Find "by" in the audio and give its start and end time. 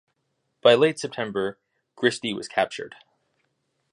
0.63-0.73